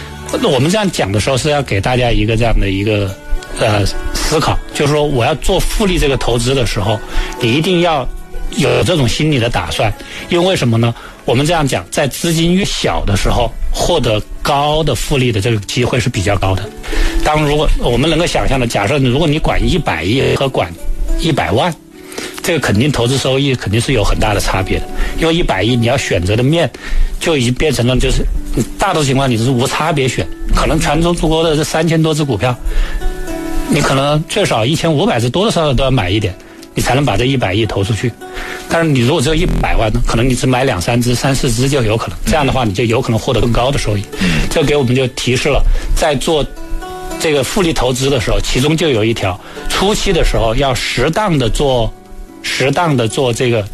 [0.51, 3.15] 我们这样讲的时候是要给大家一个这样的一个
[3.59, 6.99] 呃思考，就是说我要做复利这个投资的时候，
[7.41, 8.09] 你一定要
[8.57, 9.93] 有这种心理的打算，
[10.29, 10.95] 因为为什么呢？
[11.25, 16.69] 我们这样讲，在资金越小的时候，获得高的复利的这个机会是比较高的。
[17.25, 20.73] 当如果我们能够想象的，假设如果你管一百亿和管
[21.21, 21.73] 一百万，
[22.43, 24.87] 这个肯定投资收益肯定是有很大的差别的。
[25.19, 26.69] 因为一百亿你要选择的面
[27.21, 28.25] 就已经变成了，就是
[28.79, 32.55] 大多情况你是无差别选，可能全中国的这三千多只股票，
[33.69, 36.35] 你可能最少一千五百只多多少少都要买一点。
[36.75, 38.11] 你才能把这一百亿投出去，
[38.67, 40.01] 但是你如果只有一百万呢？
[40.07, 42.17] 可能你只买两三只、三四只就有可能。
[42.25, 44.03] 这样的话，你就有可能获得更高的收益。
[44.49, 45.63] 这给我们就提示了，
[45.95, 46.43] 在做
[47.21, 51.93] 这个复利投资的时候，其中就有一条：初期的时候要适当的做，
[52.43, 53.65] 适当的做这个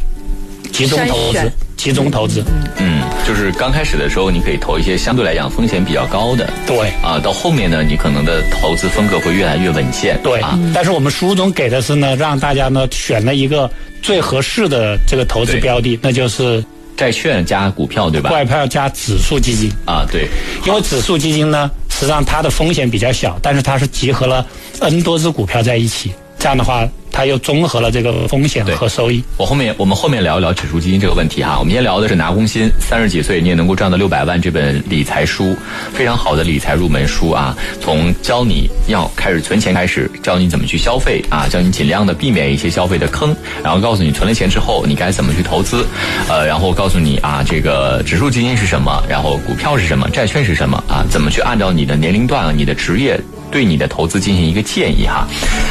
[0.73, 1.53] 集中投资。
[1.79, 2.43] 集中投资，
[2.79, 10.59] 嗯，就是刚开始的时候，你可以投一些相对来讲风险比较高的，对，啊，到后面呢，你可能的投资风格会越来越稳健，对啊。
[10.75, 13.71] 但是我们书中给的是呢，让大家呢选了一个
[14.03, 16.65] 最合适的这个投资标的，那就是
[16.97, 18.29] 债券加股票，对吧？
[18.29, 20.27] 股票加指数基金啊，对。
[20.67, 24.45] 因为指数基金呢，实际上它的风险比较小，但是它是集合了
[24.81, 26.89] N 多只股票在一起，这样的话。
[27.11, 29.21] 它又综合了这个风险和收益。
[29.39, 31.59] 我后面我们后面聊一聊指数基金这个问题哈。
[31.59, 35.57] 我们先聊的是拿工薪，三十几岁你也能够赚到六百万这本理财书，
[35.93, 37.57] 非常好的理财入门书啊。
[37.81, 45.85] 从教你要开始存钱开始，教你怎么去消费啊，教你尽量的避免一些消费的坑，然后告诉你存了钱之后你该怎么去投资，
[46.29, 53.21] 呃，然后告诉你啊这个指数基金是什么，然后股票是什么，债券是什么啊，怎么去按照你的年龄段、你的职业。
[53.51, 55.27] 对你的投资进行一个建议哈，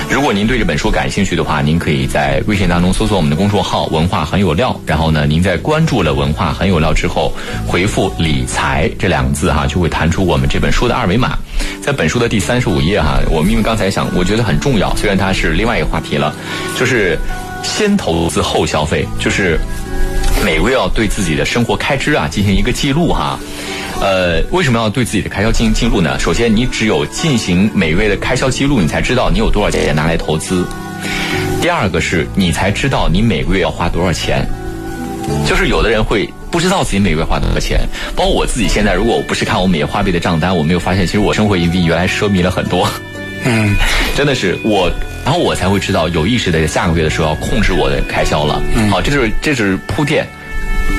[0.09, 7.33] 如果您对这本书感兴趣的话，您可以在微信当中搜索我们的公众号“文化很有料”，然后呢，您在关注了“文化很有料”之后，
[7.65, 11.37] 回复“理财”这两个字哈，就会弹出我们这本书的二维码。
[11.81, 16.33] 在本书的第三十五页哈，我们因为刚才想，我觉得很重要，虽然它是另外一个话题了，
[16.77, 17.17] 就是
[17.63, 19.59] 先投资后消费，就是
[20.43, 23.39] 每个月要对自己的生活开支啊进行一个记录哈。
[23.99, 26.17] 呃，为什么要对自己的开销进行记录呢？
[26.19, 30.65] 首先，你只有进行每月的开销记录，你才知道你有多少钱拿来投资。
[31.61, 34.47] 第二个是你才知道你每个月要花多少钱。
[35.45, 37.81] 就是有的人会不知道自己每个月花多少钱，
[38.15, 42.87] 包括我自己现在，如果我不是看我每月花呗的账单，我没有发现其实我生活已经比原来奢靡了很多。
[43.43, 43.75] 嗯，
[44.15, 44.89] 真的是我，
[45.25, 48.61] 然后我才会知道有意识的下个月的时候要控制我的开销了。
[48.89, 50.25] 好，这就是这是铺垫。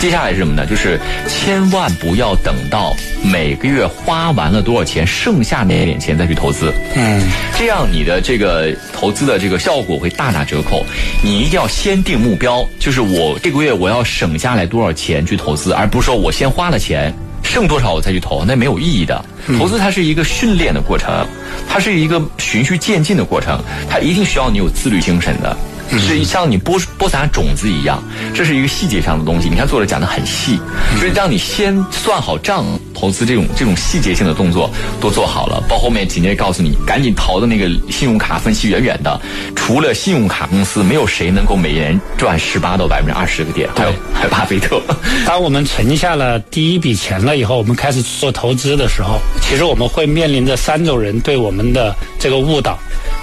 [0.00, 0.64] 接下来是什么呢？
[0.64, 6.72] 就是千万不要等到每个月花完了多少钱，剩下那点钱再去投资。
[6.94, 7.20] 嗯，
[7.58, 10.87] 这样你的这个投资的这个效果会大打折扣。
[11.22, 19.24] 你一定要先定目标，就是我这个月我要省下来多少钱去投资，而不是说我先花了钱，剩多少我再去投，那没有意义的。
[19.58, 21.26] 投资它是一个训练的过程，
[21.68, 25.56] 它是一个循序渐进的过程，它一定需要你有自律精神的。
[25.96, 28.03] 是像你播播撒种子一样，
[28.35, 29.48] 这是一个细节上的东西。
[29.48, 30.59] 你看作者讲的很细，
[30.98, 34.68] 所以让你先算好账，投资这种这种细节性的动作
[35.01, 35.62] 都做好了。
[35.68, 39.20] 到后面紧接着告诉你，赶紧逃的那个信用卡分析远远的。
[39.55, 43.68] 除了信用卡公司，没有谁能够每年赚十八到百分之二十个点。
[43.77, 44.83] 还有还有巴菲特。
[45.24, 52.79] 当我们存下了第一笔钱了以后，我们开始做投资的时候，其实我们会面临着三种人对我们的这个误导。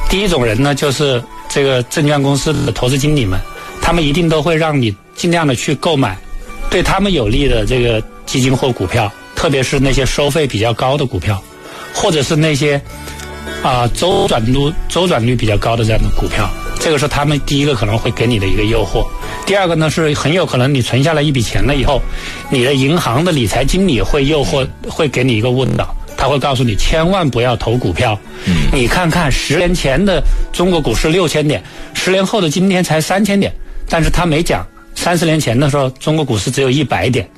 [0.09, 1.21] 第一种人呢，就是。
[1.49, 3.39] 这个证券公司的投资经理们，
[3.81, 6.17] 他们一定都会让你尽量的去购买
[6.69, 11.41] 对他们有利的这个基金或股票，特别是那些收费比较高的股票，
[11.93, 12.81] 或者是那些
[13.63, 16.49] 啊周转率周转率比较高的这样的股票。
[16.77, 19.07] 这个是他们第一个可能会给你的一个诱惑。
[19.45, 22.01] 第二个呢，是很有可能你存下来一笔钱了以后，
[22.51, 25.95] 你的银行的理财经理会诱惑，会给你一个误导。
[26.25, 28.19] 他会告诉你，千万不要投股票。
[28.73, 30.19] 你看看十年前的
[30.51, 33.53] 中国股市六千点，十年后的今天才三千点。
[33.87, 37.29] 但是他没讲，三十年前的时候，中国股市只有一百点，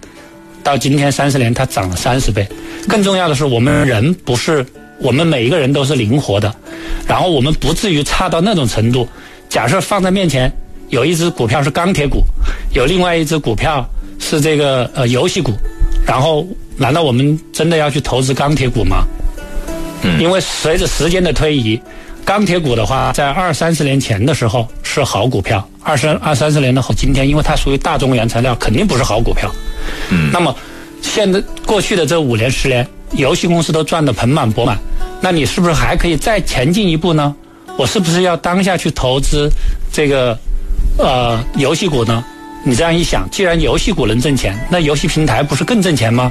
[0.63, 2.47] 到今天三十年，它涨了三十倍。
[2.87, 4.65] 更重要的是，我们人不是，
[4.99, 6.55] 我们每一个人都是灵活的，
[7.05, 9.05] 然后我们不至于差到那种程度。
[9.49, 10.49] 假设放在面前，
[10.87, 12.23] 有一只股票是钢铁股，
[12.71, 13.85] 有另外一只股票
[14.17, 15.51] 是这个呃游戏股，
[16.05, 16.47] 然后
[16.77, 19.03] 难道我们真的要去投资钢铁股吗？
[20.03, 21.79] 嗯因为随着时间的推移，
[22.23, 29.51] 钢铁股的话，在二三十年前的时候是好股票，二三二三十年的后，今天因为它属于大宗原材料，肯定不是好股票。
[30.11, 30.55] 嗯那么
[31.01, 34.77] 现在过去的这五年十年，游戏公司都赚得盆满钵满，
[35.19, 37.35] 那你是不是还可以再前进一步呢？
[37.75, 39.49] 我是不是要当下去投资
[39.91, 40.37] 这个
[40.97, 42.23] 呃游戏股呢？
[42.67, 46.29] 你这样一想，既然游戏股能挣钱，那游戏平台不是更挣钱吗？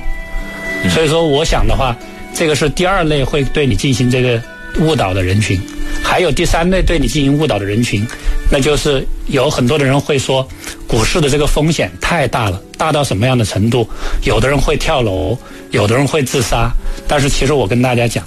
[0.90, 1.96] 所以说，我想的话，
[2.34, 4.38] 这个是第二类会对你进行这个
[4.80, 5.58] 误导的人群，
[6.02, 8.06] 还有第三类对你进行误导的人群，
[8.50, 10.46] 那就是有很多的人会说，
[10.86, 13.88] 股市的这个风险太大了，大到什么样的程度？
[14.22, 15.38] 有的人会跳楼，
[15.70, 16.70] 有的人会自杀。
[17.08, 18.22] 但是其实我跟大家讲，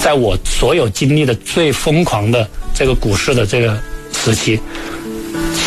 [0.00, 3.78] 在我所有经历的最疯狂的这个股市的这个
[4.14, 4.58] 时期，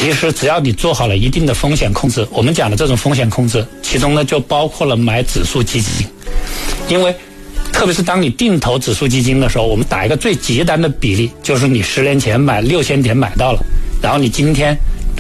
[0.01, 6.07] 其实只要你做好了一定的风险控制，我们讲的这种风险控制，其中呢就包括了买指数基金，
[6.89, 7.15] 因为
[7.71, 13.63] 特别是当你定投指数基金的时候，我们打一个最极端的比例，就是你十年前买六千点买到了，
[14.01, 14.75] 然后你今天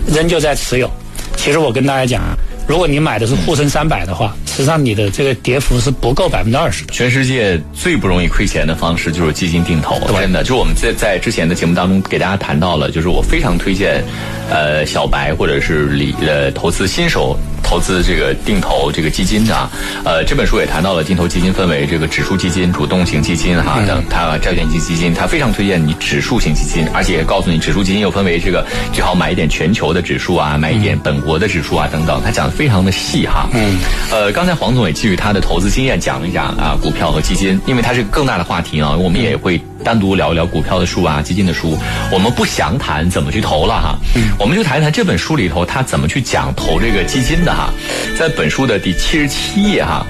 [0.07, 0.89] 仍旧在持有。
[1.37, 2.35] 其实我跟大家讲啊，
[2.71, 6.93] 如果你买的是沪深三百的话，实际上你的这个跌幅是不够百分之二十的。
[6.93, 14.01] 全世界最不容易亏钱的方式就是基金定投，真的，就是我们在在之前的节目当中给大家谈到了，就是我非常推荐，
[14.49, 19.69] 呃，小白或者是理呃投资新手投资这个定投这个基金啊，
[20.03, 33.47] 呃，这本书也谈到了定投基金分为这个指数基金、主动型基金哈等，它债券型基金，它非常推荐你指数型基金，而且也告诉你指数基金又分为这个最好买一点全球的指数啊，买一点本国的指数啊等等，它讲的非常的细哈。
[33.53, 33.77] 嗯，
[34.11, 41.77] 呃，刚才黄总也基于他的投资经验讲了一讲啊股票和基金，因为它是个更大的话题啊，我们也会单独聊一聊股票的书啊、基金的书，
[42.11, 47.69] 我们不详谈怎么去投了哈，嗯我们就谈一谈这本书里头他怎么去讲投这个基金的哈，
[48.17, 50.05] 在本书的第七十七页哈。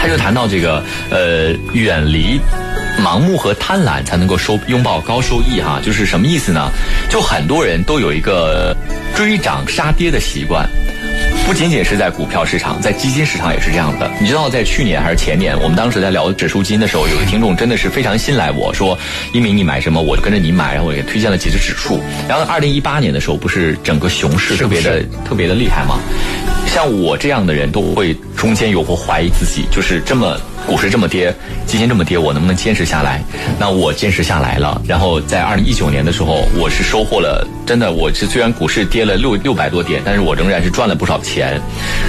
[0.00, 2.38] 他就谈到这个呃，远离
[3.02, 5.80] 盲目和贪婪，才能够收拥抱高收益哈。
[5.82, 6.70] 就是什么意思呢？
[7.10, 8.76] 就很多人都有一个
[9.16, 10.68] 追涨杀跌的习惯。
[11.48, 14.10] 不仅仅是在股票市场，在基金市场也是这样的。
[14.20, 18.96] 你知道，在去年还是前年，我们当时在聊指数基金的时候，有个听众真的是非常信赖我说，
[19.32, 22.02] 一鸣你买什么，我就跟着你买，然后我也推荐了几只指数。
[22.28, 25.98] 然后二零一八年的时候，不是整个熊市特别的特别的厉害吗？
[26.68, 31.34] 像我这样的人都会中间有过怀疑自己，就是这么股市这么跌，
[31.66, 33.22] 基金这么跌，我能不能坚持下来？
[33.58, 34.80] 那我坚持下来了。
[34.86, 41.60] 然后在二零一九年的时候，我是收获了，真的，我是虽然股市跌了六六百多点，但是我仍然是赚了不少钱。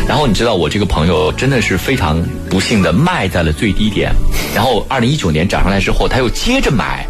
[0.08, 4.12] 然后你知道，我这个朋友真的是非常不幸的卖在了最低点，
[4.54, 7.08] 然后二零一九年涨上来之后，他又接着买，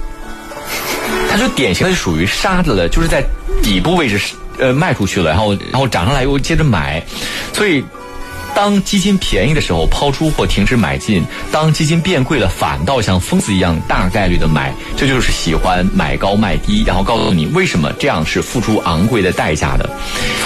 [1.29, 3.23] 他就典型的属于杀的，就是在
[3.61, 4.17] 底部位置
[4.59, 7.03] 呃卖出去了，然后然后涨上来又接着买，
[7.53, 7.83] 所以。
[8.55, 19.87] 当基金便宜的时候抛出或停止买进，当基金变贵了，反倒像疯子一样大概率的买，这就是喜欢买高卖低，然后告诉你为什么这样是付出昂贵的代价的。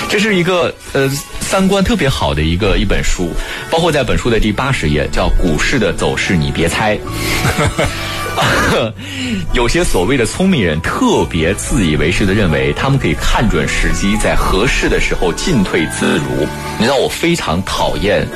[0.10, 3.32] 这是一个呃三观特别好的一个一本书，
[3.72, 6.98] 包括在本书的第八十页叫《股市的走势你别猜》。
[9.54, 16.48] 有些所谓的聪明人特别自以为是的认为，他们可以看准时机，在合适的时候进退自如。
[16.78, 18.28] 你知道我非常讨厌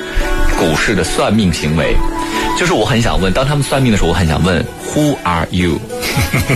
[0.57, 1.95] 股市的算命行为，
[2.57, 5.79] 就是我很想问，当他们算命的时候，我很想问 Who are you？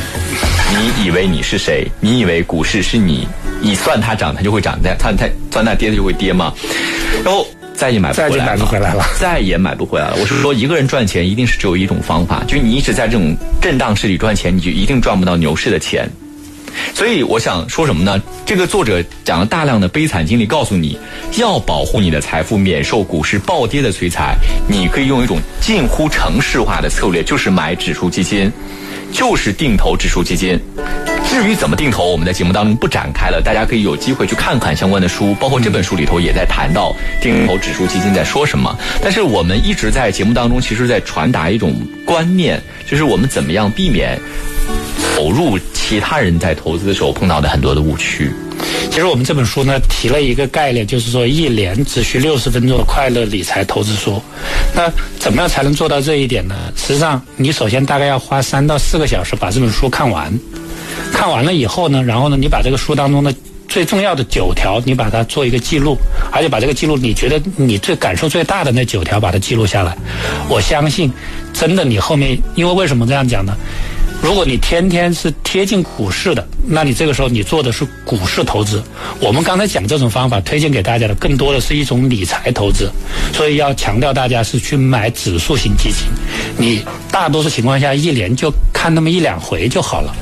[0.71, 1.89] 你以为你是谁？
[1.99, 3.27] 你以为股市是你？
[3.61, 6.53] 你算它涨，它就会涨；它它它算它跌，它就会跌吗？
[7.23, 7.45] 然后。
[7.81, 10.15] 再也买不回来了，再也买不回来了，再也买不回来了。
[10.19, 16.07] 我是说，一个人赚钱一定是只有一种方法，就是你一直在这种震荡市里赚钱，你就一定赚不到牛市的钱。
[16.93, 18.21] 所以我想说什么呢？
[18.45, 20.95] 这个作者讲了大量的悲惨经历，告诉你
[21.37, 24.35] 要保护你的财富免受股市暴跌的摧残，
[24.67, 28.51] 你可以用一种近乎程式化的策略，就是买指数基金，
[29.11, 30.59] 就是定投指数基金。
[31.31, 38.77] 至于怎么定投，我们在节目当中不展开了，大家可以有机会去看看相关的书，包括这本书里头也在谈到定投指数基金在说什么。
[39.01, 41.73] 但是我们一直在节目当中，其实在传达一种
[42.05, 44.19] 观念，就是我们怎么样避免
[45.15, 48.31] 投入其他人在投资的时候碰到的很多的误区。
[48.89, 54.21] 其实我们这本书呢提了一个概念，就是说一年只需六十分钟的快乐理财投资书。
[54.75, 56.55] 那怎么样才能做到这一点呢？
[56.75, 60.31] 实际上，你首先大概要花三到四个小时把这本书看完。
[61.11, 63.33] 看完了以后呢，然后呢，你把这个书当中的
[63.67, 65.97] 最重要的九条，你把它做一个记录，
[66.31, 69.97] 而且把这个记录你觉得你最感受最大的那九条把它记录下来。
[70.49, 71.11] 我相信，
[71.53, 73.55] 真的你后面，因为为什么这样讲呢？
[74.21, 78.81] 如果你天天是贴近股市的，那你这个时候你做的是股市投资。
[79.19, 82.89] 我们刚才讲这种方法推荐给大家的，更多的是一种理财投资，
[83.33, 86.07] 所以要强调大家是去买指数型基金。
[86.55, 90.15] 你大多数情况下一年就看那么一两回就好了，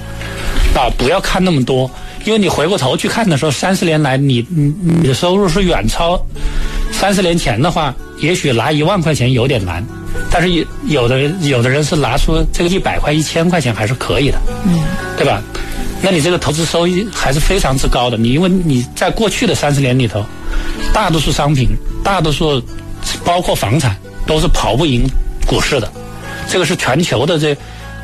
[0.74, 1.92] 啊，不要看那么多，
[2.24, 6.18] 因为你回过头去看的时候，三十年来你你的收入是远超
[6.92, 9.86] 三十年前的话，也许拿一万块钱有点难。
[10.32, 14.84] 但是有有的有的人是拿出这个一百块、一千块钱还是可以的，嗯，
[15.18, 15.42] 对吧？
[16.02, 18.18] 那你这个投资收益还是非常之高的。
[18.18, 20.24] 你因为你在过去的三十年里头，
[20.94, 21.70] 大多数商品、
[22.04, 22.62] 大多数
[23.26, 25.06] 包括房产都是跑不赢
[25.46, 25.92] 股市的。
[26.48, 27.54] 这个是全球的这，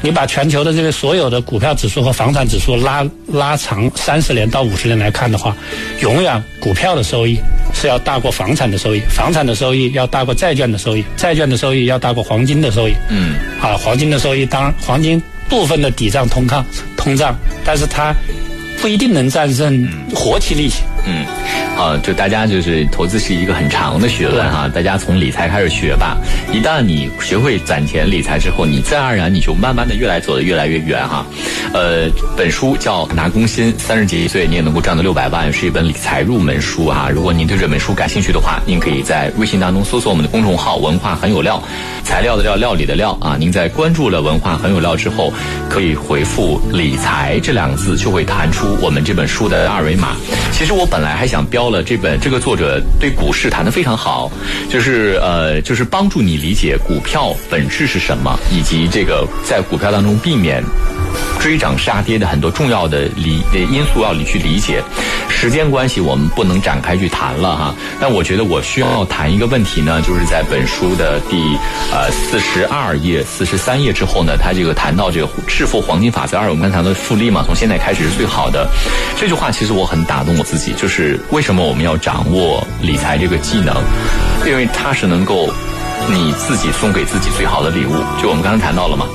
[0.05, 5.57] 你把全球的这个所有的股票指数和房产指数拉拉长三十年到五十年来看的话，
[5.99, 7.39] 永远股票的收益。
[7.73, 12.93] 是要大过房产的收益，房产的收益要大过债券的收益，债券的收益要大过黄金的收益。
[13.09, 16.63] 嗯，啊，黄金的收益当然，黄金部分的抵账通抗
[16.95, 17.35] 通胀，
[17.65, 18.13] 但是它
[18.86, 20.83] 不一定能战胜活期利息。
[21.07, 21.25] 嗯。
[21.75, 26.15] 啊，就大家就是投资是一个很长的学问哈，大家从理财开始学吧。
[26.53, 31.25] 一旦你学会攒钱理财之后，你自然而然你就慢慢的越来走得越来越远哈。
[31.73, 32.07] 呃，
[32.38, 37.09] 本书叫拿工薪，三十几岁你也能够赚到六百万，是一本理财入门书哈。
[37.09, 41.61] 如果您对这本书感兴趣的话，您可以在微信当中搜索我们的公众号“文化很有料”，
[42.05, 43.36] 材料的料，料理的料啊。
[43.38, 45.33] 您在关注了“文化很有料”之后，
[45.69, 50.15] 可以回复“理财”这两个字，就会弹出我们这本书的二维码。
[50.53, 51.65] 其实我本来还想标。
[51.65, 54.32] 了这本这个作者对股市谈的非常好，
[54.69, 60.63] 就是呃就是帮助你理解股票本质是什么，以及这个在股票当中避免
[61.39, 64.80] 追涨杀跌的很多重要的理因素要你去理解。
[65.28, 67.76] 时间关系，我们不能展开去谈了哈。
[67.99, 71.57] 但我觉得我需要谈一个问题呢，就是在本书的第
[71.91, 78.64] 呃四十二页、四十三页之后呢，他这个谈到这个致富黄金法则二，我们刚才谈的复利嘛，从现在开始是最好的。
[79.20, 83.76] 这句话其实我很打动我自己，就是为什么我们要掌握理财这个技能？
[84.45, 85.49] 因为它是能够
[86.09, 87.93] 你自己送给自己最好的礼物。
[88.22, 89.05] 就我们刚才谈到了嘛。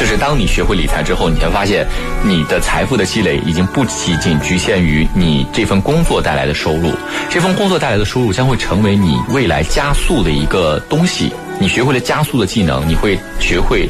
[0.00, 1.86] 就是当你学会理财之后，你会发现，
[2.24, 6.92] 你的财富的积累已经不仅仅局限于你这份工作带来的收入，
[7.30, 11.32] 这份工作带来的收入将会成为你未来加速的一个东西。
[11.60, 13.88] 你学会了加速的技能，你会学会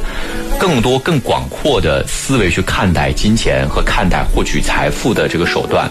[0.62, 5.90] 更多、更广阔的思维去看待金钱和看待获取财富的这个手段。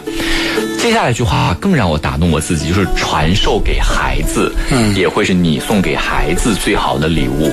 [0.82, 7.52] 接下来一句话更让我打动我自己，就是传授给孩子，嗯，也会是你送给孩子最好的礼物。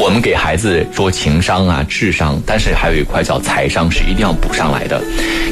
[0.00, 5.00] 我们给孩子说情商啊、智商，但是还有一块叫财商是一定要补上来的。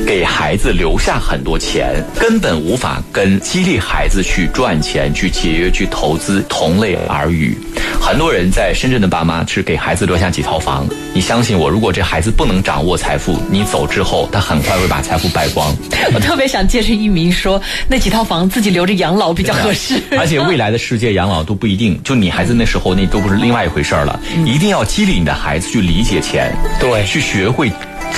[0.05, 7.57] 给孩子留下很多钱，根本无法跟激励孩子去赚钱、去节约、去投资同类而语。
[8.01, 15.75] 很多人在深圳的爸妈是给孩子留下几套房，你相信我，如果这孩子不能掌握财富，你走之后，他很快会把财富败光。
[16.13, 20.03] 我特别想借着一鸣说，那几套房自己留着养老比较合适。
[20.19, 24.19] 而且未来的世界养老都不一定，就你孩子那时候那都不是另外一回事儿了。
[24.47, 26.51] 一定要激励你的孩子去理解钱，
[26.81, 27.71] 对，去学会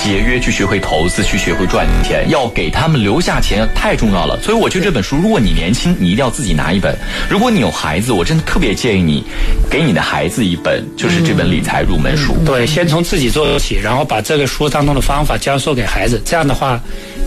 [0.03, 4.39] 节约，去学会投资，去学会赚钱，要给他们留下钱，太重要了。
[4.41, 6.95] 所以我觉得这本书，如果你年轻，你一定要自己拿一本；
[7.29, 9.23] 如果你有孩子，我真的特别建议你
[9.69, 12.33] 给你的孩子一本，就是这本理财入门书。
[12.45, 16.21] 对，先从自己做起，然后把这个书当中的方法教授给孩子。
[16.23, 16.79] 这样的话，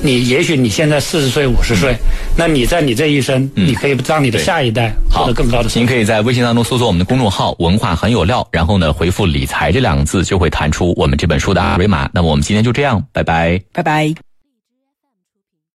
[0.03, 1.95] 你也许你现在四十岁、五十岁，
[2.37, 5.69] 那你在你这一生，你可以让你的下一代获得更高的。
[5.75, 12.09] 您可以在微信当中搜索我们的公众号“文化很有料”，然后呢回复“理财”这两个字，就会弹出我们这本书的二维码。
[12.13, 14.30] 那么我们今天就这样，拜拜，拜拜。